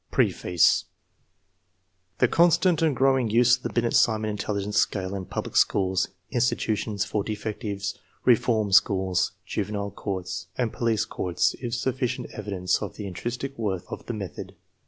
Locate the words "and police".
10.57-11.05